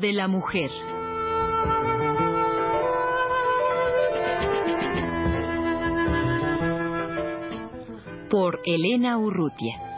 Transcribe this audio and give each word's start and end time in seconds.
De 0.00 0.14
la 0.14 0.28
Mujer. 0.28 0.70
Por 8.30 8.60
Elena 8.64 9.18
Urrutia. 9.18 9.89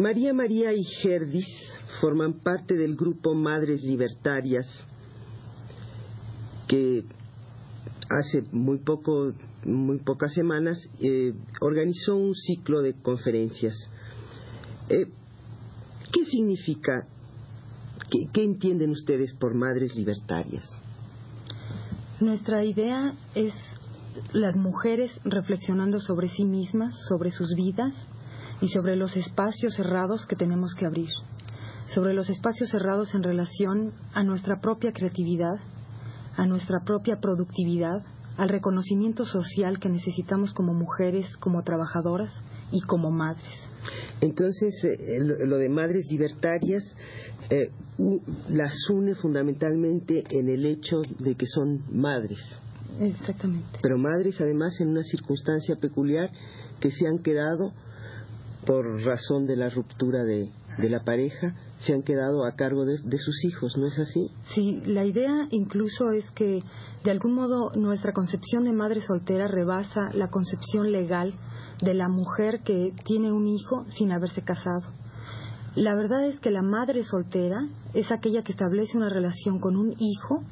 María 0.00 0.32
María 0.32 0.72
y 0.72 0.82
Gerdis 0.82 1.46
forman 2.00 2.40
parte 2.40 2.74
del 2.74 2.96
grupo 2.96 3.34
Madres 3.34 3.82
Libertarias 3.82 4.66
que 6.66 7.04
hace 8.08 8.42
muy 8.50 8.78
poco 8.78 9.34
muy 9.62 9.98
pocas 9.98 10.32
semanas 10.32 10.78
eh, 11.00 11.34
organizó 11.60 12.16
un 12.16 12.34
ciclo 12.34 12.80
de 12.80 12.94
conferencias. 12.94 13.74
Eh, 14.88 15.04
¿Qué 16.10 16.24
significa? 16.24 17.06
¿Qué 18.32 18.42
entienden 18.42 18.92
ustedes 18.92 19.34
por 19.34 19.54
madres 19.54 19.94
libertarias? 19.94 20.64
Nuestra 22.20 22.64
idea 22.64 23.14
es 23.34 23.52
las 24.32 24.56
mujeres 24.56 25.12
reflexionando 25.24 26.00
sobre 26.00 26.28
sí 26.28 26.44
mismas, 26.44 26.94
sobre 27.06 27.30
sus 27.32 27.54
vidas, 27.54 27.94
y 28.60 28.68
sobre 28.68 28.96
los 28.96 29.16
espacios 29.16 29.74
cerrados 29.74 30.26
que 30.26 30.36
tenemos 30.36 30.74
que 30.74 30.86
abrir, 30.86 31.10
sobre 31.86 32.14
los 32.14 32.28
espacios 32.30 32.70
cerrados 32.70 33.14
en 33.14 33.22
relación 33.22 33.92
a 34.12 34.22
nuestra 34.22 34.60
propia 34.60 34.92
creatividad, 34.92 35.56
a 36.36 36.46
nuestra 36.46 36.80
propia 36.84 37.20
productividad, 37.20 38.02
al 38.36 38.48
reconocimiento 38.48 39.26
social 39.26 39.78
que 39.78 39.88
necesitamos 39.88 40.54
como 40.54 40.72
mujeres, 40.72 41.26
como 41.38 41.62
trabajadoras 41.62 42.32
y 42.72 42.80
como 42.82 43.10
madres. 43.10 43.70
Entonces, 44.20 44.74
eh, 44.84 45.18
lo 45.18 45.58
de 45.58 45.68
madres 45.68 46.06
libertarias 46.10 46.84
eh, 47.50 47.70
las 48.48 48.74
une 48.90 49.14
fundamentalmente 49.14 50.24
en 50.30 50.48
el 50.48 50.66
hecho 50.66 51.02
de 51.18 51.34
que 51.34 51.46
son 51.46 51.82
madres. 51.92 52.38
Exactamente. 53.00 53.78
Pero 53.82 53.98
madres 53.98 54.40
además 54.40 54.80
en 54.80 54.88
una 54.88 55.02
circunstancia 55.02 55.76
peculiar 55.76 56.30
que 56.80 56.90
se 56.90 57.06
han 57.06 57.18
quedado 57.18 57.72
por 58.66 59.02
razón 59.02 59.46
de 59.46 59.56
la 59.56 59.70
ruptura 59.70 60.24
de, 60.24 60.50
la 60.78 61.04
pareja, 61.04 61.54
se 61.78 61.92
han 61.92 62.02
quedado 62.02 62.44
a 62.44 62.52
cargo 62.52 62.84
de, 62.84 63.18
sus 63.18 63.44
hijos, 63.44 63.76
¿no 63.76 63.86
es 63.86 63.98
así? 63.98 64.30
Sí, 64.54 64.80
la 64.84 65.04
idea 65.04 65.48
incluso 65.50 66.10
es 66.10 66.30
que 66.32 66.62
de 67.04 67.10
algún 67.10 67.34
modo 67.34 67.70
nuestra 67.74 68.12
concepción 68.12 68.64
de 68.64 68.72
madre 68.72 69.00
soltera 69.00 69.46
rebasa 69.48 70.10
la 70.14 70.28
concepción 70.28 70.92
legal 70.92 71.34
de 71.82 71.94
la 71.94 72.08
mujer 72.08 72.60
que 72.62 72.92
tiene 73.04 73.32
un 73.32 73.48
hijo 73.48 73.86
sin 73.90 74.12
haberse 74.12 74.42
casado. 74.42 74.92
La 75.74 75.94
verdad 75.94 76.24
es 76.26 76.40
que 76.40 76.50
la 76.50 76.62
madre 76.62 77.04
soltera 77.04 77.68
es 77.94 78.10
aquella 78.10 78.42
que 78.42 78.52
establece 78.52 78.96
una 78.96 79.08
relación 79.08 79.60
con 79.60 79.76
un 79.76 79.94
hijo 79.98 80.42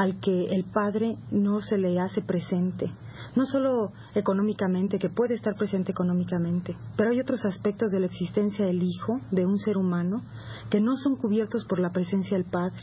al 0.00 0.18
que 0.18 0.46
el 0.46 0.64
padre 0.64 1.18
no 1.30 1.60
se 1.60 1.76
le 1.76 2.00
hace 2.00 2.22
presente, 2.22 2.90
no 3.36 3.44
solo 3.44 3.92
económicamente, 4.14 4.98
que 4.98 5.10
puede 5.10 5.34
estar 5.34 5.54
presente 5.56 5.92
económicamente, 5.92 6.74
pero 6.96 7.10
hay 7.10 7.20
otros 7.20 7.44
aspectos 7.44 7.90
de 7.90 8.00
la 8.00 8.06
existencia 8.06 8.64
del 8.64 8.82
hijo, 8.82 9.20
de 9.30 9.44
un 9.44 9.58
ser 9.58 9.76
humano, 9.76 10.22
que 10.70 10.80
no 10.80 10.96
son 10.96 11.16
cubiertos 11.16 11.66
por 11.66 11.80
la 11.80 11.90
presencia 11.90 12.38
del 12.38 12.46
padre. 12.46 12.80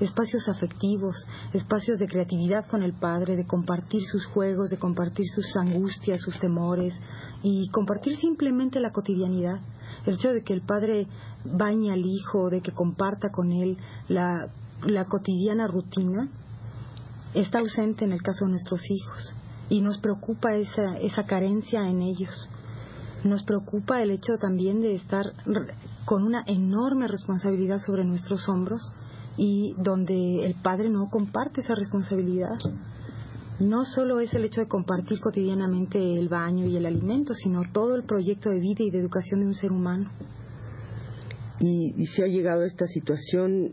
Espacios 0.00 0.48
afectivos, 0.48 1.14
espacios 1.52 2.00
de 2.00 2.08
creatividad 2.08 2.66
con 2.66 2.82
el 2.82 2.94
padre, 2.94 3.36
de 3.36 3.46
compartir 3.46 4.02
sus 4.02 4.26
juegos, 4.26 4.68
de 4.68 4.76
compartir 4.76 5.26
sus 5.32 5.56
angustias, 5.56 6.20
sus 6.20 6.36
temores 6.40 6.98
y 7.44 7.68
compartir 7.70 8.16
simplemente 8.16 8.80
la 8.80 8.90
cotidianidad. 8.90 9.60
El 10.04 10.14
hecho 10.14 10.32
de 10.32 10.42
que 10.42 10.52
el 10.52 10.62
padre 10.62 11.06
bañe 11.44 11.92
al 11.92 12.04
hijo, 12.04 12.50
de 12.50 12.60
que 12.60 12.72
comparta 12.72 13.30
con 13.30 13.52
él 13.52 13.76
la, 14.08 14.48
la 14.84 15.04
cotidiana 15.04 15.68
rutina, 15.68 16.28
está 17.34 17.58
ausente 17.58 18.04
en 18.04 18.12
el 18.12 18.22
caso 18.22 18.44
de 18.44 18.52
nuestros 18.52 18.80
hijos 18.90 19.34
y 19.68 19.80
nos 19.80 19.98
preocupa 19.98 20.54
esa, 20.56 20.96
esa 20.98 21.24
carencia 21.24 21.88
en 21.88 22.02
ellos. 22.02 22.48
Nos 23.24 23.42
preocupa 23.42 24.02
el 24.02 24.10
hecho 24.10 24.36
también 24.38 24.80
de 24.80 24.94
estar 24.94 25.32
con 26.04 26.22
una 26.22 26.44
enorme 26.46 27.08
responsabilidad 27.08 27.78
sobre 27.78 28.04
nuestros 28.04 28.48
hombros 28.48 28.80
y 29.36 29.74
donde 29.78 30.46
el 30.46 30.54
padre 30.62 30.88
no 30.88 31.08
comparte 31.10 31.60
esa 31.60 31.74
responsabilidad. 31.74 32.56
No 33.58 33.84
solo 33.84 34.20
es 34.20 34.32
el 34.34 34.44
hecho 34.44 34.60
de 34.60 34.68
compartir 34.68 35.18
cotidianamente 35.18 35.98
el 35.98 36.28
baño 36.28 36.66
y 36.66 36.76
el 36.76 36.86
alimento, 36.86 37.34
sino 37.34 37.62
todo 37.72 37.96
el 37.96 38.04
proyecto 38.04 38.50
de 38.50 38.60
vida 38.60 38.84
y 38.84 38.90
de 38.90 38.98
educación 38.98 39.40
de 39.40 39.46
un 39.46 39.54
ser 39.54 39.72
humano. 39.72 40.10
Y, 41.58 41.94
y 41.96 42.06
se 42.06 42.22
ha 42.22 42.26
llegado 42.26 42.62
a 42.62 42.66
esta 42.66 42.86
situación 42.86 43.72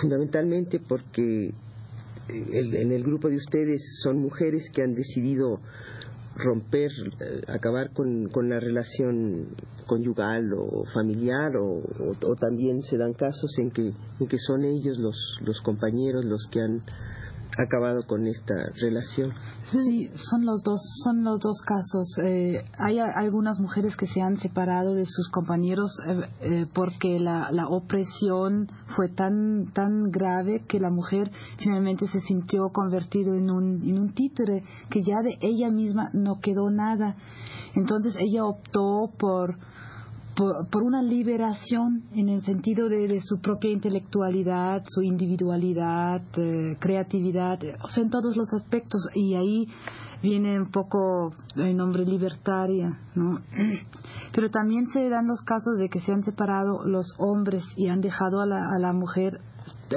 fundamentalmente 0.00 0.78
porque 0.78 1.52
en 2.32 2.92
el 2.92 3.02
grupo 3.02 3.28
de 3.28 3.36
ustedes 3.36 3.82
son 4.02 4.18
mujeres 4.18 4.68
que 4.72 4.82
han 4.82 4.94
decidido 4.94 5.60
romper, 6.36 6.90
eh, 7.20 7.42
acabar 7.48 7.92
con, 7.92 8.28
con, 8.28 8.48
la 8.48 8.58
relación 8.58 9.48
conyugal 9.86 10.52
o 10.54 10.84
familiar 10.92 11.56
o, 11.56 11.82
o, 12.22 12.36
también 12.36 12.82
se 12.82 12.96
dan 12.96 13.12
casos 13.12 13.50
en 13.58 13.70
que, 13.70 13.92
en 14.20 14.26
que 14.26 14.38
son 14.38 14.64
ellos 14.64 14.98
los, 14.98 15.16
los 15.44 15.60
compañeros 15.60 16.24
los 16.24 16.46
que 16.50 16.60
han 16.60 16.82
acabado 17.58 18.02
con 18.06 18.26
esta 18.26 18.54
relación. 18.80 19.32
Sí, 19.70 20.10
son 20.30 20.44
los 20.44 20.62
dos, 20.62 20.80
son 21.04 21.22
los 21.22 21.38
dos 21.40 21.60
casos. 21.62 22.16
Eh, 22.22 22.64
hay 22.78 22.98
algunas 22.98 23.58
mujeres 23.60 23.96
que 23.96 24.06
se 24.06 24.20
han 24.20 24.38
separado 24.38 24.94
de 24.94 25.04
sus 25.06 25.28
compañeros 25.30 25.92
eh, 26.06 26.20
eh, 26.40 26.66
porque 26.72 27.18
la, 27.18 27.50
la, 27.50 27.68
opresión 27.68 28.68
fue 28.96 29.08
tan 29.08 29.72
tan 29.72 30.10
grave 30.10 30.64
que 30.66 30.80
la 30.80 30.90
mujer 30.90 31.30
finalmente 31.58 32.06
se 32.06 32.20
sintió 32.20 32.70
convertido 32.70 33.34
en 33.34 33.50
un 33.50 33.82
en 33.82 33.98
un 33.98 34.14
títere 34.14 34.62
que 34.90 35.02
ya 35.02 35.22
de 35.22 35.38
ella 35.40 35.70
misma 35.70 36.10
no 36.12 36.40
quedó 36.40 36.70
nada. 36.70 37.16
Entonces 37.74 38.14
ella 38.18 38.44
optó 38.44 39.10
por 39.18 39.56
por, 40.34 40.82
una 40.82 41.02
liberación 41.02 42.04
en 42.14 42.28
el 42.28 42.42
sentido 42.42 42.88
de, 42.88 43.20
su 43.20 43.40
propia 43.40 43.70
intelectualidad, 43.70 44.82
su 44.86 45.02
individualidad, 45.02 46.22
eh, 46.36 46.76
creatividad, 46.78 47.58
o 47.82 47.88
sea, 47.88 48.02
en 48.02 48.10
todos 48.10 48.36
los 48.36 48.52
aspectos. 48.54 49.08
Y 49.14 49.34
ahí 49.34 49.68
viene 50.22 50.58
un 50.58 50.70
poco 50.70 51.30
el 51.56 51.76
nombre 51.76 52.04
libertaria, 52.04 52.98
¿no? 53.14 53.40
Pero 54.32 54.50
también 54.50 54.86
se 54.86 55.08
dan 55.08 55.26
los 55.26 55.42
casos 55.42 55.78
de 55.78 55.88
que 55.88 56.00
se 56.00 56.12
han 56.12 56.22
separado 56.22 56.84
los 56.84 57.14
hombres 57.18 57.64
y 57.76 57.88
han 57.88 58.00
dejado 58.00 58.40
a 58.40 58.46
la, 58.46 58.70
a 58.74 58.78
la 58.78 58.92
mujer 58.92 59.40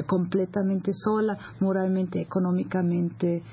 completamente 0.05 0.91
sola, 0.93 1.37
moralmente, 1.59 2.21
económicamente, 2.21 3.43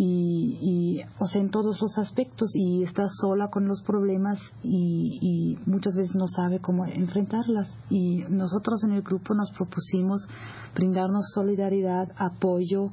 y, 0.00 1.00
o 1.18 1.26
sea, 1.26 1.40
en 1.40 1.50
todos 1.50 1.80
los 1.80 1.98
aspectos 1.98 2.50
y 2.54 2.84
está 2.84 3.06
sola 3.20 3.48
con 3.48 3.66
los 3.66 3.82
problemas 3.82 4.38
y, 4.62 5.18
y, 5.20 5.58
muchas 5.68 5.96
veces 5.96 6.14
no 6.14 6.28
sabe 6.28 6.60
cómo 6.60 6.86
enfrentarlas. 6.86 7.68
Y 7.90 8.20
nosotros 8.30 8.84
en 8.84 8.92
el 8.92 9.02
grupo 9.02 9.34
nos 9.34 9.50
propusimos 9.50 10.28
brindarnos 10.74 11.32
solidaridad, 11.34 12.12
apoyo 12.16 12.92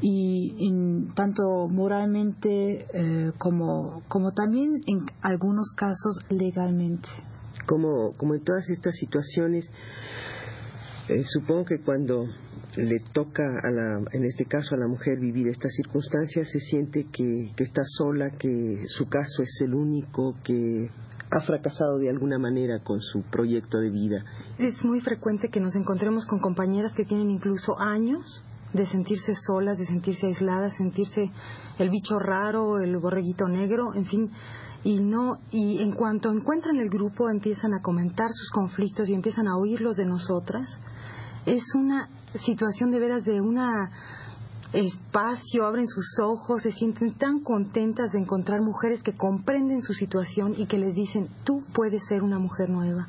y 0.00 0.70
tanto 1.14 1.68
moralmente 1.68 2.86
eh, 2.92 3.32
como, 3.38 4.02
como 4.08 4.32
también 4.32 4.80
en 4.86 5.06
algunos 5.22 5.72
casos 5.76 6.18
legalmente. 6.30 7.08
Como, 7.66 8.12
como 8.16 8.34
en 8.34 8.42
todas 8.42 8.68
estas 8.70 8.96
situaciones, 8.96 9.70
eh, 11.08 11.24
supongo 11.24 11.64
que 11.64 11.80
cuando 11.80 12.26
le 12.76 13.00
toca, 13.12 13.42
a 13.42 13.70
la, 13.70 14.00
en 14.12 14.24
este 14.24 14.44
caso 14.44 14.74
a 14.74 14.78
la 14.78 14.86
mujer, 14.86 15.18
vivir 15.18 15.48
estas 15.48 15.72
circunstancias, 15.74 16.48
se 16.50 16.60
siente 16.60 17.06
que, 17.12 17.50
que 17.56 17.64
está 17.64 17.82
sola, 17.84 18.30
que 18.38 18.84
su 18.86 19.08
caso 19.08 19.42
es 19.42 19.60
el 19.62 19.74
único, 19.74 20.34
que 20.44 20.88
ha 21.30 21.40
fracasado 21.40 21.98
de 21.98 22.08
alguna 22.08 22.38
manera 22.38 22.80
con 22.82 23.00
su 23.00 23.22
proyecto 23.22 23.78
de 23.78 23.90
vida. 23.90 24.24
Es 24.58 24.84
muy 24.84 25.00
frecuente 25.00 25.48
que 25.48 25.60
nos 25.60 25.74
encontremos 25.76 26.24
con 26.26 26.40
compañeras 26.40 26.94
que 26.94 27.04
tienen 27.04 27.30
incluso 27.30 27.78
años 27.78 28.42
de 28.72 28.86
sentirse 28.86 29.34
solas, 29.46 29.78
de 29.78 29.86
sentirse 29.86 30.26
aisladas, 30.26 30.74
sentirse 30.76 31.30
el 31.78 31.90
bicho 31.90 32.18
raro, 32.18 32.78
el 32.78 32.96
borreguito 32.98 33.48
negro, 33.48 33.94
en 33.94 34.04
fin, 34.04 34.30
y 34.84 35.00
no 35.00 35.38
y 35.50 35.82
en 35.82 35.92
cuanto 35.92 36.30
encuentran 36.30 36.76
el 36.76 36.88
grupo 36.88 37.28
empiezan 37.28 37.74
a 37.74 37.82
comentar 37.82 38.30
sus 38.30 38.50
conflictos 38.50 39.08
y 39.08 39.14
empiezan 39.14 39.48
a 39.48 39.56
oírlos 39.56 39.96
de 39.96 40.06
nosotras 40.06 40.78
es 41.46 41.64
una 41.74 42.08
situación 42.34 42.90
de 42.90 43.00
veras 43.00 43.24
de 43.24 43.40
una 43.40 43.90
espacio, 44.72 45.66
abren 45.66 45.86
sus 45.86 46.18
ojos, 46.22 46.62
se 46.62 46.72
sienten 46.72 47.14
tan 47.14 47.40
contentas 47.40 48.12
de 48.12 48.18
encontrar 48.18 48.60
mujeres 48.60 49.02
que 49.02 49.16
comprenden 49.16 49.82
su 49.82 49.94
situación 49.94 50.54
y 50.58 50.66
que 50.66 50.78
les 50.78 50.94
dicen, 50.94 51.28
tú 51.44 51.60
puedes 51.72 52.04
ser 52.06 52.22
una 52.22 52.38
mujer 52.38 52.68
nueva. 52.68 53.08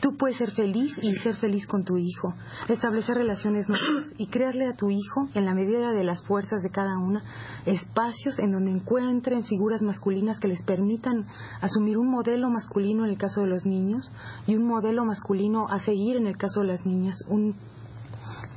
Tú 0.00 0.16
puedes 0.16 0.36
ser 0.36 0.52
feliz 0.52 0.96
y 1.02 1.14
ser 1.16 1.34
feliz 1.36 1.66
con 1.66 1.84
tu 1.84 1.96
hijo, 1.96 2.34
establecer 2.68 3.16
relaciones 3.16 3.68
nuevas 3.68 4.06
y 4.16 4.28
crearle 4.28 4.66
a 4.66 4.74
tu 4.74 4.90
hijo, 4.90 5.28
en 5.34 5.44
la 5.44 5.54
medida 5.54 5.90
de 5.90 6.04
las 6.04 6.22
fuerzas 6.24 6.62
de 6.62 6.70
cada 6.70 6.98
una, 6.98 7.22
espacios 7.66 8.38
en 8.38 8.52
donde 8.52 8.70
encuentren 8.70 9.44
figuras 9.44 9.82
masculinas 9.82 10.38
que 10.38 10.48
les 10.48 10.62
permitan 10.62 11.26
asumir 11.60 11.98
un 11.98 12.10
modelo 12.10 12.48
masculino 12.48 13.04
en 13.04 13.10
el 13.10 13.18
caso 13.18 13.40
de 13.40 13.48
los 13.48 13.66
niños 13.66 14.10
y 14.46 14.54
un 14.54 14.66
modelo 14.66 15.04
masculino 15.04 15.66
a 15.68 15.80
seguir 15.80 16.16
en 16.16 16.26
el 16.26 16.36
caso 16.36 16.60
de 16.60 16.68
las 16.68 16.86
niñas, 16.86 17.16
un 17.28 17.56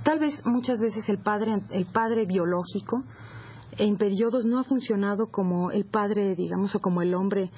Tal 0.03 0.17
vez 0.17 0.43
muchas 0.45 0.79
veces 0.79 1.07
el 1.09 1.19
padre, 1.19 1.61
el 1.69 1.85
padre 1.85 2.25
biológico 2.25 3.03
en 3.77 3.97
periodos 3.97 4.45
no 4.45 4.59
ha 4.59 4.63
funcionado 4.63 5.27
como 5.27 5.71
el 5.71 5.85
padre, 5.85 6.35
digamos, 6.35 6.73
o 6.75 6.79
como 6.79 7.01
el 7.01 7.13
hombre 7.13 7.51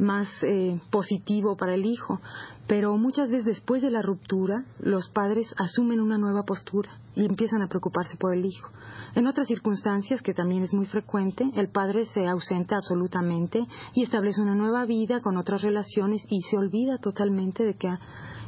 más 0.00 0.28
eh, 0.42 0.80
positivo 0.90 1.56
para 1.56 1.74
el 1.74 1.84
hijo, 1.84 2.20
pero 2.66 2.96
muchas 2.96 3.30
veces 3.30 3.44
después 3.44 3.82
de 3.82 3.90
la 3.90 4.02
ruptura 4.02 4.64
los 4.78 5.08
padres 5.10 5.54
asumen 5.58 6.00
una 6.00 6.18
nueva 6.18 6.44
postura 6.44 6.90
y 7.14 7.24
empiezan 7.24 7.62
a 7.62 7.68
preocuparse 7.68 8.16
por 8.16 8.34
el 8.34 8.44
hijo. 8.44 8.70
En 9.14 9.26
otras 9.26 9.48
circunstancias, 9.48 10.22
que 10.22 10.34
también 10.34 10.62
es 10.62 10.72
muy 10.72 10.86
frecuente, 10.86 11.44
el 11.54 11.68
padre 11.68 12.04
se 12.06 12.26
ausenta 12.26 12.76
absolutamente 12.76 13.66
y 13.94 14.02
establece 14.02 14.40
una 14.40 14.54
nueva 14.54 14.84
vida 14.84 15.20
con 15.20 15.36
otras 15.36 15.62
relaciones 15.62 16.24
y 16.28 16.40
se 16.42 16.56
olvida 16.56 16.98
totalmente 16.98 17.64
de 17.64 17.74
que 17.74 17.88
ha 17.88 18.00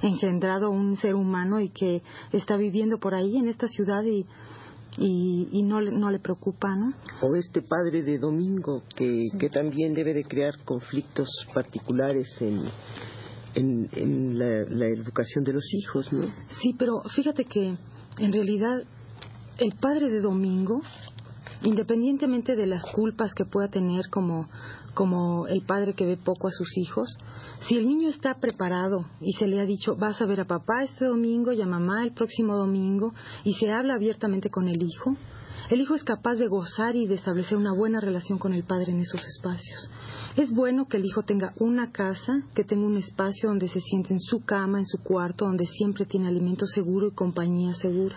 engendrado 0.03 0.71
un 0.71 0.97
ser 0.97 1.15
humano 1.15 1.61
y 1.61 1.71
que 1.71 2.03
está 2.33 2.57
viviendo 2.57 2.99
por 2.99 3.15
ahí 3.15 3.37
en 3.37 3.49
esta 3.49 3.69
ciudad 3.69 4.03
y, 4.05 4.27
y, 4.99 5.63
no, 5.63 5.81
no 5.81 6.11
le 6.11 6.19
preocupa, 6.19 6.75
¿no? 6.77 6.93
O 7.23 7.35
este 7.35 7.63
padre 7.63 8.03
de 8.03 8.19
domingo 8.19 8.83
que, 8.95 9.25
que 9.39 9.49
también 9.49 9.95
debe 9.95 10.13
de 10.13 10.25
crear 10.25 10.55
conflictos 10.65 11.29
particulares 11.55 12.29
en, 12.41 12.63
en, 13.55 13.89
en 13.93 14.39
la, 14.39 14.65
la, 14.69 14.87
educación 14.89 15.45
de 15.45 15.55
los 15.55 15.65
hijos, 15.73 16.13
¿no? 16.13 16.23
Sí, 16.61 16.75
pero 16.79 17.03
fíjate 17.15 17.45
que 17.45 17.77
en 18.19 18.33
realidad 18.33 18.83
el 19.59 19.73
padre 19.81 20.11
de 20.11 20.21
domingo, 20.21 20.83
independientemente 21.63 22.57
de 22.57 22.67
las 22.67 22.85
culpas 22.93 23.35
que 23.35 23.45
pueda 23.45 23.69
tener 23.69 24.09
como, 24.11 24.49
como 24.95 25.47
el 25.47 25.63
padre 25.63 25.95
que 25.95 26.07
ve 26.07 26.17
poco 26.17 26.49
a 26.49 26.51
sus 26.51 26.77
hijos, 26.77 27.17
si 27.69 27.77
el 27.77 27.87
niño 27.87 28.09
está 28.09 28.35
preparado 28.35 29.07
y 29.21 29.33
se 29.35 29.47
le 29.47 29.61
ha 29.61 29.67
dicho 29.67 29.97
vas 29.97 30.21
a 30.21 30.27
ver 30.27 30.41
a 30.41 30.47
papá 30.47 30.83
este 30.83 31.05
domingo 31.05 31.53
y 31.53 31.63
a 31.63 31.67
mamá 31.67 32.03
el 32.05 32.13
próximo 32.13 32.57
domingo 32.57 33.15
y 33.45 33.55
se 33.55 33.71
habla 33.71 33.95
abiertamente 33.95 34.51
con 34.51 34.69
el 34.69 34.83
hijo, 34.83 35.17
el 35.71 35.81
hijo 35.81 35.95
es 35.95 36.05
capaz 36.05 36.35
de 36.35 36.49
gozar 36.49 36.97
y 36.97 37.07
de 37.07 37.15
establecer 37.15 37.57
una 37.57 37.73
buena 37.73 38.01
relación 38.01 38.39
con 38.39 38.53
el 38.53 38.65
padre 38.65 38.93
en 38.93 39.01
esos 39.01 39.25
espacios. 39.25 39.89
Es 40.37 40.51
bueno 40.51 40.87
que 40.87 40.97
el 40.97 41.05
hijo 41.05 41.23
tenga 41.23 41.53
una 41.61 41.93
casa, 41.93 42.43
que 42.55 42.65
tenga 42.65 42.87
un 42.87 42.97
espacio 42.97 43.49
donde 43.49 43.69
se 43.69 43.81
siente 43.81 44.13
en 44.13 44.21
su 44.21 44.45
cama, 44.45 44.81
en 44.81 44.87
su 44.87 44.99
cuarto, 45.03 45.47
donde 45.47 45.67
siempre 45.67 46.05
tiene 46.05 46.29
alimento 46.29 46.67
seguro 46.67 47.09
y 47.09 47.15
compañía 47.15 47.75
segura. 47.75 48.17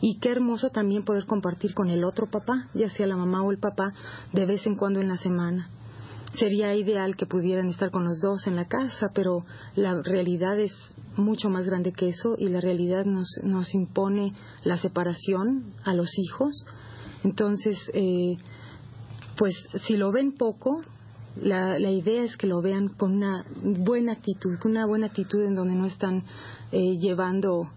Y 0.00 0.18
qué 0.18 0.30
hermoso 0.30 0.70
también 0.70 1.04
poder 1.04 1.24
compartir 1.26 1.74
con 1.74 1.88
el 1.88 2.04
otro 2.04 2.26
papá, 2.26 2.68
ya 2.74 2.88
sea 2.90 3.06
la 3.06 3.16
mamá 3.16 3.42
o 3.42 3.50
el 3.50 3.58
papá, 3.58 3.92
de 4.32 4.46
vez 4.46 4.66
en 4.66 4.76
cuando 4.76 5.00
en 5.00 5.08
la 5.08 5.16
semana. 5.16 5.70
Sería 6.34 6.74
ideal 6.74 7.16
que 7.16 7.24
pudieran 7.24 7.68
estar 7.68 7.90
con 7.90 8.04
los 8.04 8.20
dos 8.20 8.46
en 8.46 8.56
la 8.56 8.66
casa, 8.66 9.10
pero 9.14 9.46
la 9.74 10.02
realidad 10.02 10.58
es 10.60 10.72
mucho 11.16 11.48
más 11.48 11.64
grande 11.64 11.92
que 11.92 12.08
eso 12.08 12.34
y 12.36 12.48
la 12.48 12.60
realidad 12.60 13.06
nos, 13.06 13.28
nos 13.42 13.74
impone 13.74 14.34
la 14.62 14.76
separación 14.76 15.72
a 15.84 15.94
los 15.94 16.10
hijos. 16.18 16.66
Entonces, 17.24 17.78
eh, 17.94 18.36
pues 19.38 19.54
si 19.86 19.96
lo 19.96 20.12
ven 20.12 20.32
poco, 20.32 20.82
la, 21.40 21.78
la, 21.78 21.90
idea 21.90 22.22
es 22.22 22.36
que 22.36 22.46
lo 22.46 22.60
vean 22.60 22.88
con 22.88 23.16
una 23.16 23.44
buena 23.62 24.12
actitud, 24.12 24.54
una 24.64 24.86
buena 24.86 25.06
actitud 25.06 25.42
en 25.42 25.54
donde 25.54 25.74
no 25.74 25.86
están 25.86 26.24
eh, 26.72 26.98
llevando 26.98 27.70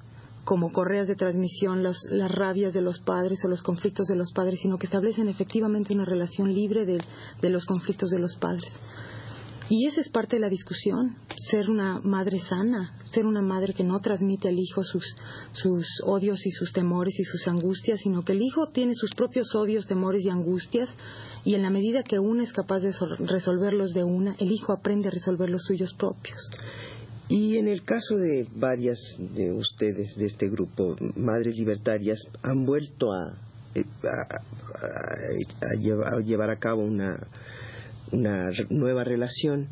como 0.50 0.72
correas 0.72 1.08
de 1.08 1.16
transmisión 1.16 1.84
las 1.84 2.32
rabias 2.32 2.74
de 2.74 2.82
los 2.82 2.98
padres 2.98 3.38
o 3.46 3.48
los 3.48 3.62
conflictos 3.62 4.08
de 4.08 4.16
los 4.16 4.34
padres, 4.34 4.60
sino 4.60 4.80
que 4.80 4.88
establecen 4.88 5.30
efectivamente 5.30 5.94
una 5.94 6.06
relación 6.06 6.52
libre 6.56 6.88
de, 6.88 7.00
de 7.40 7.50
los 7.52 7.66
conflictos 7.66 8.10
de 8.10 8.18
los 8.18 8.36
padres. 8.36 8.68
Y 9.70 9.86
esa 9.86 10.02
es 10.02 10.10
parte 10.10 10.38
de 10.38 10.40
la 10.40 10.50
discusión, 10.50 11.18
ser 11.52 11.70
una 11.70 12.00
madre 12.00 12.40
sana, 12.40 12.96
ser 13.06 13.28
una 13.28 13.44
madre 13.44 13.76
que 13.76 13.84
no 13.84 14.00
transmite 14.00 14.48
al 14.48 14.58
hijo 14.58 14.84
sus, 14.84 15.06
sus 15.52 15.86
odios 16.04 16.44
y 16.44 16.50
sus 16.50 16.74
temores 16.74 17.20
y 17.20 17.26
sus 17.26 17.48
angustias, 17.48 18.00
sino 18.00 18.26
que 18.26 18.32
el 18.32 18.42
hijo 18.42 18.70
tiene 18.70 18.96
sus 18.96 19.14
propios 19.14 19.54
odios, 19.54 19.86
temores 19.86 20.26
y 20.26 20.30
angustias, 20.30 20.92
y 21.46 21.54
en 21.54 21.62
la 21.62 21.70
medida 21.70 22.02
que 22.02 22.18
una 22.18 22.42
es 22.42 22.54
capaz 22.54 22.80
de 22.80 22.92
resolverlos 23.20 23.94
de 23.94 24.04
una, 24.04 24.34
el 24.40 24.52
hijo 24.52 24.74
aprende 24.74 25.10
a 25.10 25.12
resolver 25.12 25.52
los 25.52 25.62
suyos 25.66 25.94
propios. 25.94 26.40
Y 27.30 27.58
en 27.58 27.68
el 27.68 27.84
caso 27.84 28.18
de 28.18 28.48
varias 28.56 28.98
de 29.20 29.54
ustedes, 29.54 30.16
de 30.16 30.26
este 30.26 30.50
grupo, 30.50 30.96
Madres 31.16 31.56
Libertarias, 31.58 32.20
han 32.42 32.66
vuelto 32.66 33.14
a, 33.14 33.38
eh, 33.76 33.84
a, 35.62 36.24
llevar, 36.24 36.50
a 36.50 36.56
cabo 36.58 36.82
una, 36.82 37.28
una 38.12 38.50
nueva 38.72 39.04
relación 39.04 39.68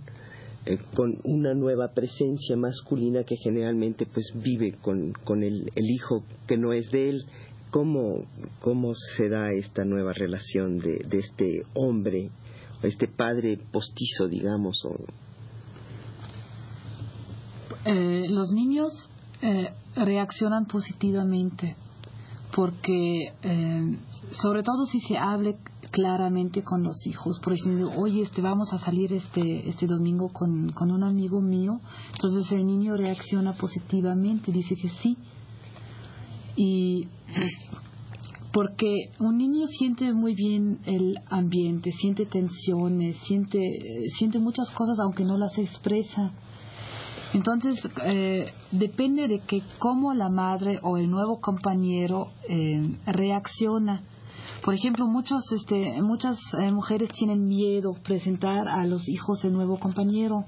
eh, 0.68 0.78
con 0.94 1.18
una 1.24 1.56
nueva 1.56 1.94
presencia 1.96 2.56
masculina 2.56 3.24
que 3.24 3.38
generalmente 3.38 4.06
pues 4.06 4.32
vive 4.36 4.74
con, 4.80 5.14
con 5.24 5.42
el, 5.42 5.72
el, 5.74 5.90
hijo 5.90 6.24
que 6.48 6.58
no 6.58 6.74
es 6.74 6.92
de 6.92 7.10
él. 7.10 7.26
¿Cómo, 7.72 8.28
¿Cómo 8.62 8.94
se 9.16 9.30
da 9.30 9.52
esta 9.52 9.84
nueva 9.84 10.14
relación 10.14 10.78
de, 10.78 11.00
de 11.10 11.18
este 11.18 11.64
hombre, 11.74 12.30
este 12.84 13.08
padre 13.08 13.58
postizo, 13.72 14.28
digamos, 14.28 14.80
o 14.86 14.96
eh, 17.88 18.26
los 18.30 18.52
niños 18.52 18.92
eh, 19.42 19.70
reaccionan 19.96 20.66
positivamente 20.66 21.78
porque 22.54 23.34
eh, 23.42 23.98
sobre 24.32 24.64
todo 24.64 24.86
si 24.86 25.00
se 25.02 25.18
hable 25.18 25.58
claramente 25.92 26.64
con 26.64 26.84
los 26.84 27.08
hijos. 27.08 27.40
Por 27.40 27.54
ejemplo 27.54 27.92
oye 27.98 28.24
este 28.24 28.42
vamos 28.42 28.74
a 28.74 28.78
salir 28.78 29.14
este 29.14 29.70
este 29.70 29.88
domingo 29.88 30.30
con, 30.34 30.70
con 30.74 30.92
un 30.92 31.04
amigo 31.04 31.40
mío 31.40 31.80
entonces 32.14 32.52
el 32.52 32.66
niño 32.66 32.98
reacciona 32.98 33.54
positivamente 33.54 34.52
dice 34.52 34.76
que 34.76 34.90
sí. 34.90 35.18
Y 36.58 37.08
porque 38.52 39.12
un 39.20 39.38
niño 39.38 39.66
siente 39.68 40.12
muy 40.14 40.34
bien 40.34 40.80
el 40.86 41.16
ambiente, 41.30 41.92
siente 41.92 42.26
tensiones, 42.26 43.18
siente, 43.28 43.60
siente 44.18 44.40
muchas 44.40 44.72
cosas 44.72 45.00
aunque 45.00 45.24
no 45.24 45.38
las 45.38 45.58
expresa. 45.58 46.34
Entonces, 47.38 47.80
eh, 48.04 48.52
depende 48.72 49.28
de 49.28 49.42
que 49.42 49.62
cómo 49.78 50.16
la 50.16 50.28
madre 50.28 50.80
o 50.82 50.98
el 50.98 51.08
nuevo 51.08 51.40
compañero 51.40 52.32
eh, 52.50 52.98
reacciona. 53.06 54.02
Por 54.64 54.74
ejemplo, 54.74 55.06
muchos, 55.06 55.44
este, 55.52 56.02
muchas 56.02 56.40
eh, 56.58 56.72
mujeres 56.72 57.12
tienen 57.12 57.48
miedo 57.48 57.94
presentar 58.04 58.68
a 58.68 58.88
los 58.88 59.08
hijos 59.08 59.44
del 59.44 59.54
nuevo 59.54 59.78
compañero 59.78 60.46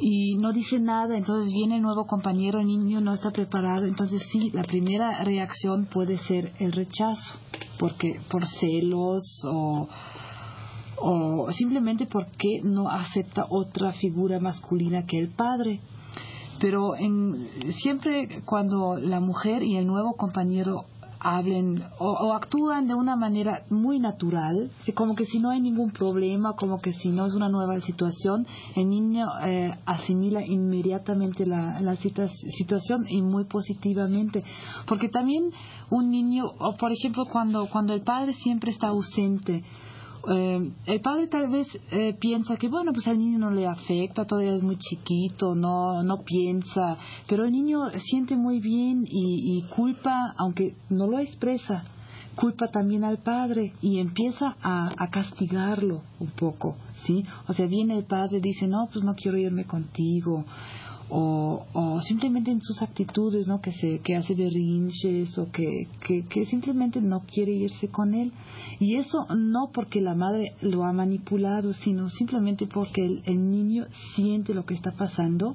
y 0.00 0.34
no 0.38 0.52
dice 0.52 0.80
nada, 0.80 1.16
entonces 1.16 1.52
viene 1.52 1.76
el 1.76 1.82
nuevo 1.82 2.04
compañero, 2.04 2.58
el 2.58 2.66
niño 2.66 3.00
no 3.00 3.14
está 3.14 3.30
preparado, 3.30 3.86
entonces 3.86 4.20
sí, 4.32 4.50
la 4.52 4.64
primera 4.64 5.22
reacción 5.22 5.86
puede 5.86 6.18
ser 6.18 6.52
el 6.58 6.72
rechazo, 6.72 7.32
porque 7.78 8.20
por 8.28 8.44
celos 8.44 9.22
o 9.48 9.88
o 10.98 11.50
simplemente 11.52 12.06
porque 12.06 12.60
no 12.62 12.88
acepta 12.88 13.46
otra 13.48 13.92
figura 13.92 14.40
masculina 14.40 15.06
que 15.06 15.18
el 15.18 15.28
padre. 15.28 15.80
Pero 16.60 16.96
en, 16.96 17.48
siempre 17.82 18.42
cuando 18.44 18.96
la 18.96 19.20
mujer 19.20 19.62
y 19.62 19.76
el 19.76 19.86
nuevo 19.86 20.14
compañero 20.14 20.84
hablen 21.18 21.82
o, 21.98 22.32
actúan 22.34 22.86
de 22.86 22.94
una 22.94 23.16
manera 23.16 23.64
muy 23.70 23.98
natural, 23.98 24.70
como 24.94 25.14
que 25.14 25.24
si 25.24 25.38
no 25.38 25.50
hay 25.50 25.60
ningún 25.60 25.90
problema, 25.90 26.54
como 26.54 26.80
que 26.80 26.92
si 26.92 27.10
no 27.10 27.26
es 27.26 27.34
una 27.34 27.48
nueva 27.48 27.80
situación, 27.80 28.46
el 28.74 28.88
niño 28.88 29.26
eh, 29.44 29.74
asimila 29.86 30.44
inmediatamente 30.44 31.46
la, 31.46 31.80
la 31.80 31.96
situación 31.96 33.06
y 33.08 33.22
muy 33.22 33.44
positivamente. 33.44 34.44
Porque 34.86 35.08
también 35.08 35.50
un 35.90 36.10
niño, 36.10 36.44
o 36.58 36.76
por 36.76 36.92
ejemplo 36.92 37.24
cuando, 37.30 37.66
cuando 37.66 37.94
el 37.94 38.02
padre 38.02 38.32
siempre 38.34 38.70
está 38.70 38.88
ausente, 38.88 39.64
eh, 40.28 40.72
el 40.86 41.00
padre 41.00 41.26
tal 41.28 41.48
vez 41.48 41.68
eh, 41.90 42.14
piensa 42.18 42.56
que 42.56 42.68
bueno 42.68 42.92
pues 42.92 43.06
al 43.08 43.18
niño 43.18 43.38
no 43.38 43.50
le 43.50 43.66
afecta 43.66 44.24
todavía 44.24 44.54
es 44.54 44.62
muy 44.62 44.76
chiquito 44.76 45.54
no 45.54 46.02
no 46.02 46.22
piensa 46.24 46.98
pero 47.28 47.44
el 47.44 47.52
niño 47.52 47.90
siente 48.10 48.36
muy 48.36 48.60
bien 48.60 49.04
y, 49.04 49.58
y 49.58 49.62
culpa 49.68 50.34
aunque 50.38 50.74
no 50.90 51.06
lo 51.06 51.18
expresa 51.18 51.84
culpa 52.36 52.68
también 52.68 53.02
al 53.02 53.18
padre 53.18 53.72
y 53.80 53.98
empieza 53.98 54.56
a, 54.62 54.90
a, 54.96 55.08
castigarlo 55.08 56.02
un 56.20 56.30
poco, 56.32 56.76
¿sí? 57.06 57.24
O 57.48 57.54
sea, 57.54 57.66
viene 57.66 57.96
el 57.96 58.04
padre 58.04 58.40
dice, 58.40 58.68
no, 58.68 58.88
pues 58.92 59.04
no 59.04 59.14
quiero 59.14 59.38
irme 59.38 59.64
contigo, 59.64 60.44
o, 61.08 61.64
o 61.72 62.00
simplemente 62.02 62.50
en 62.50 62.60
sus 62.60 62.82
actitudes, 62.82 63.46
¿no? 63.46 63.60
Que, 63.60 63.72
se, 63.72 64.00
que 64.00 64.16
hace 64.16 64.34
berrinches 64.34 65.38
o 65.38 65.50
que, 65.50 65.88
que, 66.28 66.46
simplemente 66.46 67.00
no 67.00 67.20
quiere 67.20 67.52
irse 67.52 67.88
con 67.88 68.14
él. 68.14 68.32
Y 68.80 68.96
eso 68.96 69.26
no 69.34 69.70
porque 69.72 70.00
la 70.00 70.14
madre 70.14 70.52
lo 70.60 70.84
ha 70.84 70.92
manipulado, 70.92 71.72
sino 71.72 72.08
simplemente 72.10 72.66
porque 72.66 73.04
el, 73.04 73.22
el 73.26 73.50
niño 73.50 73.86
siente 74.14 74.54
lo 74.54 74.64
que 74.64 74.74
está 74.74 74.92
pasando 74.92 75.54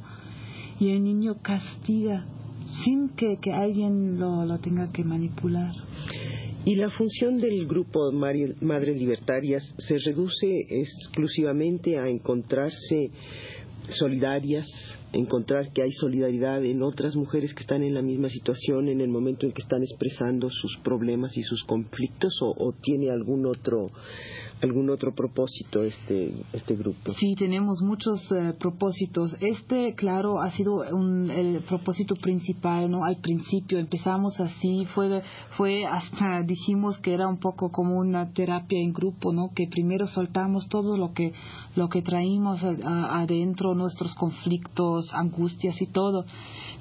y 0.79 0.89
el 0.89 1.03
niño 1.03 1.36
castiga 1.41 2.25
sin 2.84 3.10
que, 3.10 3.38
que 3.38 3.51
alguien 3.51 4.20
lo, 4.20 4.46
lo 4.46 4.60
tenga 4.60 4.91
que 4.91 5.03
manipular. 5.03 5.74
Y 6.63 6.75
la 6.75 6.89
función 6.91 7.38
del 7.38 7.65
grupo 7.65 8.12
Madres 8.12 8.98
Libertarias 8.98 9.63
se 9.79 9.98
reduce 9.98 10.67
exclusivamente 10.70 11.98
a 11.98 12.08
encontrarse 12.08 13.10
solidarias, 13.89 14.67
encontrar 15.13 15.71
que 15.73 15.81
hay 15.81 15.91
solidaridad 15.91 16.63
en 16.63 16.83
otras 16.83 17.15
mujeres 17.15 17.53
que 17.53 17.61
están 17.61 17.83
en 17.83 17.93
la 17.93 18.01
misma 18.01 18.29
situación 18.29 18.88
en 18.88 19.01
el 19.01 19.09
momento 19.09 19.45
en 19.45 19.51
que 19.51 19.61
están 19.61 19.83
expresando 19.83 20.50
sus 20.50 20.77
problemas 20.83 21.35
y 21.38 21.43
sus 21.43 21.63
conflictos 21.63 22.33
o, 22.41 22.53
o 22.57 22.73
tiene 22.81 23.09
algún 23.09 23.45
otro 23.45 23.88
algún 24.61 24.89
otro 24.89 25.13
propósito 25.13 25.83
este 25.83 26.33
este 26.53 26.75
grupo? 26.75 27.13
Sí, 27.13 27.35
tenemos 27.35 27.81
muchos 27.81 28.19
eh, 28.31 28.53
propósitos. 28.59 29.35
Este, 29.39 29.93
claro, 29.95 30.41
ha 30.41 30.51
sido 30.51 30.83
un, 30.91 31.29
el 31.29 31.61
propósito 31.61 32.15
principal, 32.15 32.89
¿no? 32.89 33.05
Al 33.05 33.17
principio 33.17 33.79
empezamos 33.79 34.39
así, 34.39 34.85
fue 34.93 35.21
fue 35.57 35.85
hasta 35.85 36.41
dijimos 36.45 36.97
que 36.99 37.13
era 37.13 37.27
un 37.27 37.39
poco 37.39 37.71
como 37.71 37.97
una 37.97 38.31
terapia 38.33 38.79
en 38.79 38.93
grupo, 38.93 39.33
¿no? 39.33 39.51
Que 39.55 39.67
primero 39.67 40.07
soltamos 40.07 40.67
todo 40.69 40.97
lo 40.97 41.13
que 41.13 41.33
lo 41.75 41.89
que 41.89 42.01
traímos 42.01 42.63
adentro, 42.63 43.75
nuestros 43.75 44.13
conflictos, 44.15 45.09
angustias 45.13 45.81
y 45.81 45.87
todo. 45.87 46.25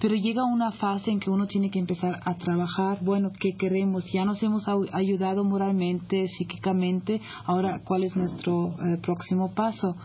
Pero 0.01 0.15
llega 0.15 0.45
una 0.45 0.73
fase 0.73 1.11
en 1.11 1.21
que 1.21 1.29
uno 1.29 1.47
tiene 1.47 1.71
que 1.71 1.79
empezar 1.79 2.21
a 2.25 2.35
trabajar, 2.37 2.99
bueno, 3.03 3.31
¿qué 3.39 3.53
queremos? 3.59 4.05
Ya 4.13 4.25
nos 4.25 4.43
hemos 4.43 4.65
ayudado 4.93 5.45
moralmente, 5.45 6.27
psíquicamente, 6.29 7.21
ahora, 7.45 7.70
¿cuál 7.79 8.05
es 8.05 8.17
nuestro 8.17 8.75
eh, 8.85 8.99
próximo 9.01 9.53
paso? 9.55 9.97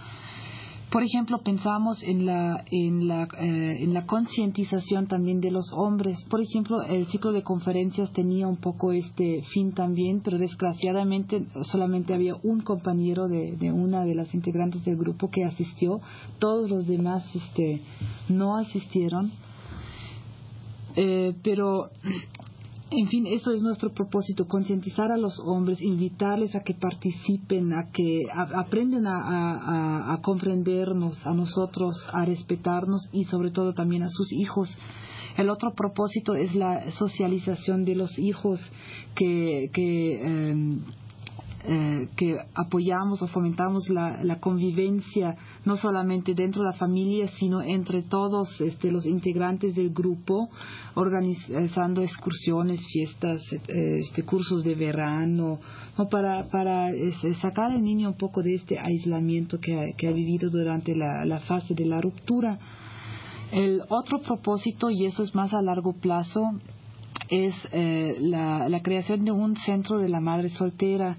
Por 0.91 1.03
ejemplo, 1.03 1.39
pensamos 1.43 2.01
en 2.03 2.25
la, 2.25 2.63
en 2.71 3.07
la, 3.07 3.27
eh, 3.39 3.85
la 3.87 4.05
concientización 4.05 5.07
también 5.07 5.41
de 5.41 5.51
los 5.51 5.71
hombres. 5.73 6.23
Por 6.29 6.41
ejemplo, 6.41 6.83
el 6.83 7.07
ciclo 7.07 7.31
de 7.31 7.41
conferencias 7.41 8.13
tenía 8.13 8.47
un 8.47 8.57
poco 8.57 8.91
este 8.91 9.41
fin 9.51 9.73
también, 9.73 10.21
pero 10.23 10.37
desgraciadamente 10.37 11.47
solamente 11.63 12.13
había 12.13 12.35
un 12.43 12.61
compañero 12.61 13.27
de, 13.27 13.57
de 13.57 13.71
una 13.71 14.05
de 14.05 14.15
las 14.15 14.33
integrantes 14.33 14.85
del 14.85 14.95
grupo 14.95 15.29
que 15.31 15.43
asistió. 15.43 16.01
Todos 16.39 16.69
los 16.69 16.87
demás 16.87 17.25
este, 17.35 17.81
no 18.29 18.55
asistieron. 18.55 19.31
Eh, 20.95 21.33
pero 21.43 21.89
en 22.97 23.07
fin, 23.07 23.27
eso 23.27 23.51
es 23.51 23.61
nuestro 23.61 23.91
propósito, 23.93 24.47
concientizar 24.47 25.11
a 25.11 25.17
los 25.17 25.39
hombres, 25.39 25.81
invitarles 25.81 26.55
a 26.55 26.61
que 26.61 26.73
participen, 26.73 27.73
a 27.73 27.91
que 27.91 28.23
a, 28.33 28.65
a, 30.13 30.21
comprendernos, 30.21 31.25
a 31.25 31.33
nosotros, 31.33 31.95
a 32.13 32.25
respetarnos 32.25 33.09
y 33.11 33.25
sobre 33.25 33.51
todo 33.51 33.73
también 33.73 34.03
a 34.03 34.09
sus 34.09 34.31
hijos. 34.33 34.75
El 35.37 35.49
otro 35.49 35.73
propósito 35.73 36.35
es 36.35 36.55
la 36.55 36.89
socialización 36.91 37.83
de 37.83 37.95
los 37.95 38.17
hijos 38.17 38.59
que, 39.15 39.69
que 39.73 40.21
em, 40.21 40.85
eh, 41.67 42.09
que 42.15 42.37
apoyamos 42.53 43.23
o 43.23 43.27
fomentamos 43.27 43.89
la, 43.89 44.23
la, 44.23 44.39
convivencia 44.39 45.35
no 45.65 45.77
solamente 45.77 46.35
dentro 46.35 46.61
de 46.61 46.69
la 46.69 46.77
familia 46.77 47.27
sino 47.39 47.63
entre 47.63 48.03
todos 48.03 48.61
este, 48.61 48.91
los 48.91 49.05
integrantes 49.07 49.73
del 49.73 49.89
grupo 49.89 50.49
organizando 50.93 52.03
excursiones 52.03 52.85
fiestas 52.91 53.41
eh, 53.67 53.99
este, 53.99 54.23
cursos 54.23 54.63
de 54.63 54.75
verano 54.75 55.59
¿no? 55.97 56.07
para, 56.07 56.47
para 56.49 56.91
este, 56.91 57.33
sacar 57.35 57.71
al 57.71 57.81
niño 57.81 58.09
un 58.09 58.17
poco 58.17 58.43
de 58.43 58.53
este 58.53 58.77
aislamiento 58.77 59.59
que 59.59 59.73
ha, 59.75 60.11
vivido 60.11 60.51
durante 60.51 60.95
la, 60.95 61.39
fase 61.47 61.73
de 61.73 61.85
la 61.85 61.99
ruptura 61.99 62.59
el 63.51 63.81
otro 63.89 64.21
propósito 64.21 64.91
y 64.91 65.05
eso 65.05 65.23
es 65.23 65.33
más 65.33 65.51
a 65.51 65.63
largo 65.63 65.93
plazo 65.93 66.41
es 67.29 67.55
eh, 67.71 68.17
la 68.19 68.79
creación 68.83 69.25
de 69.25 69.31
un 69.31 69.55
centro 69.57 69.97
de 69.97 70.09
la 70.09 70.19
madre 70.19 70.49
soltera 70.49 71.17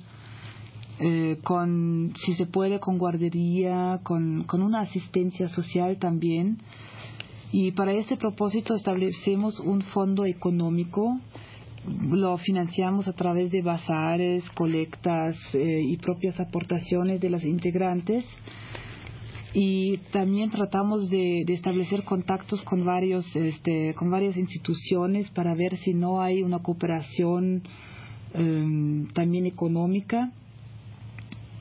eh, 0.99 1.38
con, 1.43 2.15
si 2.25 2.35
se 2.37 2.47
puede, 2.47 2.81
con 2.81 2.97
guardería, 2.97 4.00
con, 4.03 4.45
con 4.45 4.62
una 4.62 4.81
asistencia 4.81 5.49
social 5.49 5.99
también. 5.99 6.59
Y 7.53 7.73
para 7.73 7.93
este 7.93 8.17
propósito 8.17 8.75
establecemos 8.75 9.61
un 9.61 9.83
fondo 9.83 10.25
económico, 10.25 11.21
lo 12.11 12.37
financiamos 12.38 13.09
a 13.09 13.12
través 13.12 13.50
de 13.53 13.62
bazares, 13.62 14.43
colectas 14.55 15.37
eh, 15.53 15.83
y 15.85 15.97
propias 15.99 16.38
aportaciones 16.41 17.21
de 17.21 17.31
las 17.31 17.45
integrantes. 17.45 18.25
Y 19.53 19.99
también 20.12 20.50
tratamos 20.50 21.09
de, 21.09 21.43
establecer 21.49 22.05
contactos 22.05 22.62
con, 22.62 22.85
varios, 22.85 23.25
este, 23.37 23.95
con 23.95 24.11
varias 24.11 24.37
instituciones 24.37 25.31
para 25.31 25.55
ver 25.55 25.76
si 25.76 25.95
no 25.95 26.21
hay 26.21 26.43
una 26.43 26.59
cooperación 26.59 27.62
eh, 28.35 29.07
también 29.15 29.47
económica 29.47 30.33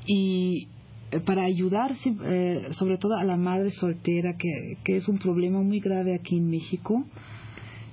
y 0.05 0.67
eh, 1.12 1.19
para 1.19 1.45
ayudar 1.45 1.93
eh, 2.05 2.67
sobre 2.71 2.97
todo 2.97 3.15
a 3.15 3.24
la 3.24 3.38
madre 3.38 3.71
soltera, 3.71 4.35
que, 4.38 4.77
que 4.83 4.97
es 4.97 5.07
un 5.07 5.19
problema 5.19 5.62
muy 5.62 5.79
grave 5.79 6.15
aquí 6.15 6.38
en 6.38 6.50
México, 6.50 7.05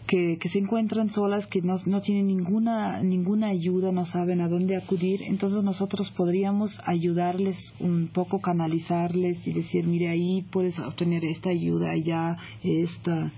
que, 0.06 0.38
que 0.38 0.48
se 0.48 0.58
encuentran 0.58 1.10
solas, 1.10 1.46
que 1.46 1.62
no, 1.62 1.74
no 1.86 2.00
tienen 2.00 2.26
ninguna, 2.26 3.02
ninguna 3.02 3.48
ayuda, 3.48 3.92
no 3.92 4.04
saben 4.06 4.40
a 4.40 4.48
dónde 4.48 4.76
acudir, 4.76 5.22
entonces 5.22 5.62
nosotros 5.62 6.10
podríamos 6.16 6.70
ayudarles 6.84 7.56
un 7.80 8.08
poco, 8.12 8.40
canalizarles 8.40 9.46
y 9.46 9.52
decir, 9.52 9.86
mire, 9.86 10.08
ahí 10.08 10.42
puedes 10.50 10.78
obtener 10.78 11.24
esta 11.24 11.50
ayuda, 11.50 11.90
allá, 11.92 12.36
esta, 12.62 13.32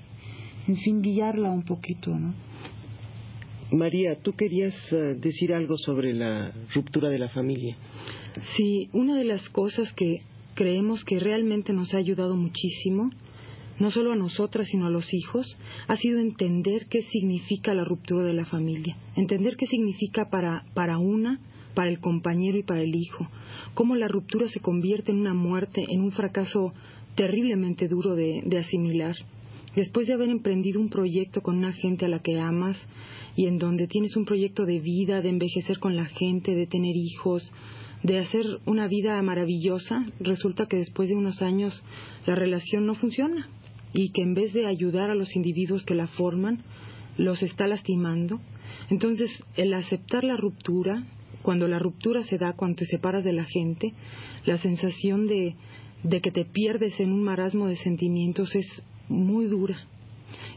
en 0.66 0.76
fin, 0.78 1.02
guiarla 1.02 1.50
un 1.50 1.64
poquito, 1.64 2.10
¿no? 2.18 2.34
María, 3.74 4.16
tú 4.22 4.32
querías 4.32 4.74
uh, 4.92 5.18
decir 5.18 5.52
algo 5.52 5.76
sobre 5.78 6.12
la 6.12 6.52
ruptura 6.74 7.08
de 7.08 7.18
la 7.18 7.28
familia. 7.28 7.76
Sí, 8.56 8.88
una 8.92 9.16
de 9.16 9.24
las 9.24 9.48
cosas 9.50 9.92
que 9.94 10.22
creemos 10.54 11.04
que 11.04 11.20
realmente 11.20 11.72
nos 11.72 11.94
ha 11.94 11.98
ayudado 11.98 12.36
muchísimo, 12.36 13.10
no 13.78 13.90
solo 13.90 14.12
a 14.12 14.16
nosotras, 14.16 14.68
sino 14.68 14.86
a 14.86 14.90
los 14.90 15.12
hijos, 15.12 15.56
ha 15.88 15.96
sido 15.96 16.20
entender 16.20 16.86
qué 16.88 17.02
significa 17.02 17.74
la 17.74 17.84
ruptura 17.84 18.24
de 18.24 18.32
la 18.32 18.44
familia, 18.44 18.96
entender 19.16 19.56
qué 19.56 19.66
significa 19.66 20.30
para, 20.30 20.64
para 20.74 20.98
una, 20.98 21.40
para 21.74 21.90
el 21.90 21.98
compañero 21.98 22.56
y 22.56 22.62
para 22.62 22.82
el 22.82 22.94
hijo, 22.94 23.28
cómo 23.74 23.96
la 23.96 24.08
ruptura 24.08 24.46
se 24.48 24.60
convierte 24.60 25.10
en 25.10 25.18
una 25.18 25.34
muerte, 25.34 25.84
en 25.88 26.00
un 26.00 26.12
fracaso 26.12 26.72
terriblemente 27.16 27.88
duro 27.88 28.14
de, 28.14 28.42
de 28.44 28.58
asimilar. 28.58 29.16
Después 29.76 30.06
de 30.06 30.14
haber 30.14 30.28
emprendido 30.28 30.80
un 30.80 30.88
proyecto 30.88 31.42
con 31.42 31.56
una 31.56 31.72
gente 31.72 32.04
a 32.04 32.08
la 32.08 32.20
que 32.20 32.38
amas 32.38 32.78
y 33.36 33.46
en 33.46 33.58
donde 33.58 33.88
tienes 33.88 34.16
un 34.16 34.24
proyecto 34.24 34.64
de 34.64 34.78
vida, 34.78 35.20
de 35.20 35.30
envejecer 35.30 35.78
con 35.78 35.96
la 35.96 36.06
gente, 36.06 36.54
de 36.54 36.66
tener 36.66 36.94
hijos, 36.94 37.52
de 38.04 38.18
hacer 38.18 38.44
una 38.66 38.86
vida 38.86 39.20
maravillosa, 39.22 40.06
resulta 40.20 40.66
que 40.66 40.76
después 40.76 41.08
de 41.08 41.16
unos 41.16 41.42
años 41.42 41.82
la 42.26 42.34
relación 42.34 42.86
no 42.86 42.94
funciona 42.94 43.48
y 43.92 44.10
que 44.10 44.22
en 44.22 44.34
vez 44.34 44.52
de 44.52 44.66
ayudar 44.66 45.10
a 45.10 45.14
los 45.14 45.34
individuos 45.34 45.84
que 45.84 45.94
la 45.94 46.06
forman, 46.08 46.62
los 47.16 47.42
está 47.42 47.66
lastimando. 47.66 48.40
Entonces, 48.90 49.30
el 49.56 49.72
aceptar 49.72 50.24
la 50.24 50.36
ruptura, 50.36 51.04
cuando 51.42 51.66
la 51.68 51.78
ruptura 51.78 52.22
se 52.22 52.38
da 52.38 52.54
cuando 52.54 52.76
te 52.76 52.86
separas 52.86 53.24
de 53.24 53.32
la 53.32 53.44
gente, 53.44 53.92
la 54.44 54.58
sensación 54.58 55.26
de, 55.26 55.54
de 56.02 56.20
que 56.20 56.30
te 56.30 56.44
pierdes 56.44 56.98
en 57.00 57.12
un 57.12 57.22
marasmo 57.22 57.68
de 57.68 57.76
sentimientos 57.76 58.54
es 58.54 58.84
muy 59.08 59.46
dura. 59.46 59.76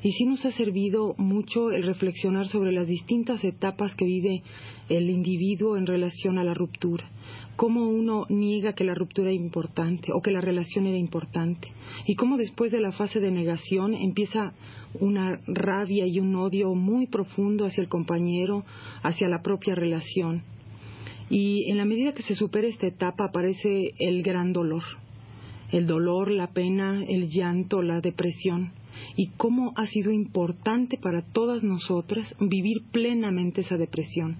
Y 0.03 0.11
sí 0.11 0.25
nos 0.25 0.45
ha 0.45 0.51
servido 0.51 1.15
mucho 1.17 1.71
el 1.71 1.83
reflexionar 1.83 2.47
sobre 2.47 2.71
las 2.71 2.87
distintas 2.87 3.43
etapas 3.43 3.95
que 3.95 4.05
vive 4.05 4.43
el 4.89 5.09
individuo 5.09 5.77
en 5.77 5.85
relación 5.85 6.37
a 6.37 6.43
la 6.43 6.53
ruptura 6.53 7.09
cómo 7.57 7.89
uno 7.89 8.25
niega 8.29 8.73
que 8.73 8.85
la 8.85 8.93
ruptura 8.93 9.31
era 9.31 9.41
importante 9.41 10.13
o 10.13 10.21
que 10.21 10.31
la 10.31 10.39
relación 10.39 10.85
era 10.85 10.97
importante 10.97 11.67
y 12.05 12.15
cómo 12.15 12.37
después 12.37 12.71
de 12.71 12.79
la 12.79 12.91
fase 12.91 13.19
de 13.19 13.31
negación 13.31 13.95
empieza 13.95 14.53
una 15.01 15.41
rabia 15.47 16.05
y 16.05 16.19
un 16.19 16.35
odio 16.35 16.73
muy 16.75 17.07
profundo 17.07 17.65
hacia 17.65 17.81
el 17.81 17.89
compañero, 17.89 18.63
hacia 19.03 19.27
la 19.27 19.41
propia 19.41 19.75
relación. 19.75 20.43
Y 21.29 21.69
en 21.69 21.77
la 21.77 21.85
medida 21.85 22.13
que 22.13 22.23
se 22.23 22.35
supera 22.35 22.67
esta 22.67 22.87
etapa 22.87 23.25
aparece 23.25 23.91
el 23.99 24.23
gran 24.23 24.53
dolor, 24.53 24.83
el 25.71 25.87
dolor, 25.87 26.31
la 26.31 26.47
pena, 26.47 27.03
el 27.07 27.29
llanto, 27.29 27.81
la 27.81 28.01
depresión 28.01 28.71
y 29.15 29.29
cómo 29.37 29.73
ha 29.75 29.85
sido 29.85 30.11
importante 30.11 30.97
para 30.97 31.21
todas 31.21 31.63
nosotras 31.63 32.33
vivir 32.39 32.83
plenamente 32.91 33.61
esa 33.61 33.77
depresión 33.77 34.37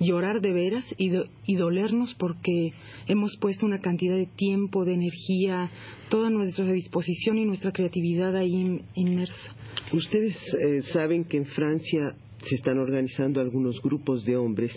llorar 0.00 0.40
de 0.40 0.52
veras 0.52 0.84
y, 0.98 1.10
y 1.46 1.56
dolernos 1.56 2.14
porque 2.18 2.72
hemos 3.06 3.36
puesto 3.38 3.66
una 3.66 3.80
cantidad 3.80 4.16
de 4.16 4.26
tiempo, 4.26 4.84
de 4.84 4.94
energía, 4.94 5.70
toda 6.08 6.30
nuestra 6.30 6.64
disposición 6.72 7.38
y 7.38 7.44
nuestra 7.44 7.70
creatividad 7.70 8.34
ahí 8.34 8.80
inmersa. 8.94 9.54
Ustedes 9.92 10.36
eh, 10.54 10.80
saben 10.92 11.24
que 11.24 11.36
en 11.36 11.46
Francia 11.46 12.16
se 12.38 12.54
están 12.54 12.78
organizando 12.78 13.40
algunos 13.40 13.80
grupos 13.82 14.24
de 14.24 14.36
hombres 14.36 14.72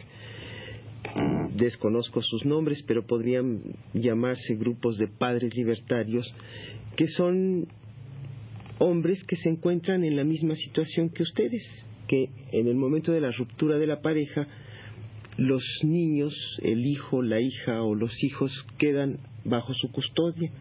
desconozco 1.55 2.22
sus 2.22 2.45
nombres, 2.45 2.83
pero 2.83 3.05
podrían 3.05 3.62
llamarse 3.93 4.55
grupos 4.55 4.98
de 4.98 5.07
padres 5.07 5.55
libertarios, 5.55 6.31
que 6.95 7.07
son 7.07 7.67
hombres 8.79 9.24
que 9.24 9.36
se 9.36 9.50
encuentran 9.50 10.03
en 10.03 10.15
la 10.15 10.24
misma 10.24 10.55
situación 10.55 11.10
que 11.10 11.24
ustedes, 11.24 11.63
que 12.07 12.29
en 12.51 12.67
el 12.67 12.75
momento 12.75 13.12
de 13.12 13.22
la 13.22 13.31
ruptura 13.31 13.77
de 13.77 13.88
la 13.88 14.01
pareja, 14.01 14.48
los 15.38 15.63
niños, 15.83 16.36
el 16.62 16.86
hijo, 16.86 17.22
la 17.22 17.39
hija 17.39 17.81
o 17.83 17.95
los 17.95 18.24
hijos 18.24 18.51
quedan 18.77 19.19
bajo 19.45 19.74
su 19.74 19.91
custodia. 19.91 20.51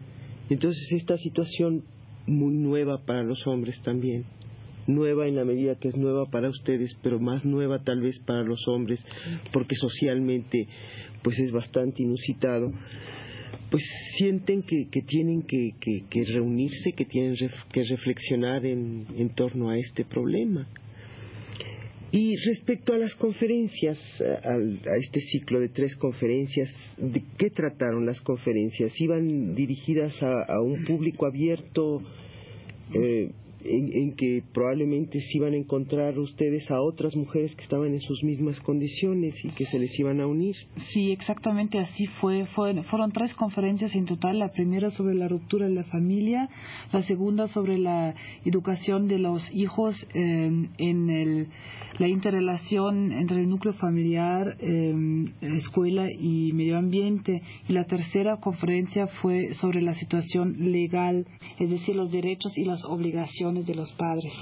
Entonces 0.49 0.91
esta 0.91 1.17
situación 1.17 1.83
muy 2.25 2.55
nueva 2.55 3.03
para 3.05 3.23
los 3.23 3.45
hombres 3.47 3.81
también 3.83 4.25
nueva 4.87 5.27
en 5.27 5.35
la 5.35 5.45
medida 5.45 5.75
que 5.75 5.89
es 5.89 5.95
nueva 5.95 6.25
para 6.29 6.49
ustedes, 6.49 6.97
pero 7.01 7.19
más 7.19 7.45
nueva 7.45 7.83
tal 7.83 8.01
vez 8.01 8.19
para 8.19 8.43
los 8.43 8.67
hombres, 8.67 9.03
porque 9.51 9.75
socialmente 9.75 10.67
pues 11.23 11.39
es 11.39 11.51
bastante 11.51 12.03
inusitado, 12.03 12.71
pues 13.71 13.83
sienten 14.17 14.61
que, 14.63 14.87
que 14.91 15.01
tienen 15.01 15.43
que, 15.43 15.71
que, 15.79 16.23
reunirse, 16.25 16.91
que 16.93 17.05
tienen 17.05 17.35
que 17.71 17.83
reflexionar 17.83 18.65
en, 18.65 19.07
en 19.17 19.29
torno 19.33 19.69
a 19.69 19.77
este 19.77 20.05
problema. 20.05 20.67
Y 22.11 22.35
respecto 22.45 22.93
a 22.93 22.99
las 22.99 23.15
conferencias, 23.15 23.97
a, 24.21 24.57
este 24.97 25.19
ciclo 25.21 25.59
de 25.59 25.69
tres 25.69 25.95
conferencias, 25.95 26.69
¿de 26.97 27.23
qué 27.39 27.49
trataron 27.49 28.05
las 28.05 28.21
conferencias? 28.21 28.93
¿Iban 29.01 29.55
dirigidas 29.55 30.21
a, 30.21 30.43
a 30.43 30.61
un 30.61 30.83
público 30.83 31.25
abierto? 31.25 32.03
Eh, 32.93 33.31
en, 33.65 34.15
que 34.15 34.43
probablemente 34.53 35.19
se 35.19 35.37
iban 35.37 35.53
a 35.53 35.57
encontrar 35.57 36.17
ustedes 36.19 36.69
a 36.71 36.81
otras 36.81 37.15
mujeres 37.15 37.55
que 37.55 37.63
estaban 37.63 37.93
en 37.93 38.01
sus 38.01 38.23
mismas 38.23 38.59
condiciones 38.61 39.33
y 39.43 39.49
que 39.49 39.65
se 39.65 39.79
les 39.79 39.97
iban 39.99 40.21
a 40.21 40.27
unir. 40.27 40.55
Sí, 40.93 41.11
exactamente 41.11 41.79
así 41.79 42.05
fue. 42.19 42.45
fueron 42.45 43.11
tres 43.11 43.33
conferencias 43.35 43.95
en 43.95 44.05
total. 44.05 44.39
La 44.39 44.51
primera 44.51 44.89
sobre 44.91 45.15
la 45.15 45.27
ruptura 45.27 45.67
de 45.67 45.73
la 45.73 45.83
familia, 45.85 46.49
la 46.91 47.03
segunda 47.03 47.47
sobre 47.47 47.77
la 47.77 48.15
educación 48.45 49.07
de 49.07 49.19
los 49.19 49.41
hijos 49.53 49.95
eh, 50.13 50.67
en 50.77 51.09
el 51.09 51.47
la 51.99 52.07
interrelación 52.07 53.11
entre 53.11 53.41
el 53.41 53.49
núcleo 53.49 53.73
familiar, 53.73 54.57
em, 54.59 55.31
escuela 55.41 56.07
y 56.11 56.51
medio 56.53 56.77
ambiente. 56.77 57.41
Y 57.67 57.73
la 57.73 57.85
tercera 57.85 58.37
conferencia 58.37 59.07
fue 59.21 59.53
sobre 59.55 59.81
la 59.81 59.93
situación 59.95 60.71
legal, 60.71 61.25
es 61.59 61.69
decir, 61.69 61.95
los 61.95 62.11
derechos 62.11 62.57
y 62.57 62.65
las 62.65 62.83
obligaciones 62.85 63.52
de 63.61 63.75
los 63.75 63.91
padres. 63.93 64.33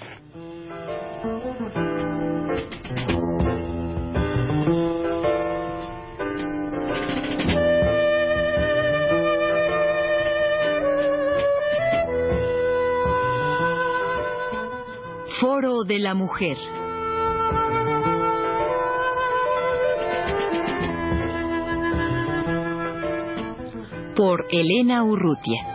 De 15.87 15.99
la 15.99 16.14
Mujer. 16.14 16.57
Por 24.16 24.47
Elena 24.51 25.05
Urrutia. 25.05 25.74